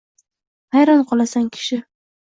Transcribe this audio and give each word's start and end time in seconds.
hayron 0.77 1.03
qolasan 1.13 1.47
kishi. 1.59 1.83